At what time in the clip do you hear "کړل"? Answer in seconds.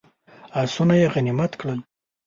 1.59-1.79